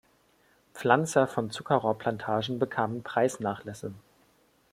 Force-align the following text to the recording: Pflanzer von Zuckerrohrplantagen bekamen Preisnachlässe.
Pflanzer 0.73 1.27
von 1.27 1.51
Zuckerrohrplantagen 1.51 2.57
bekamen 2.57 3.03
Preisnachlässe. 3.03 3.93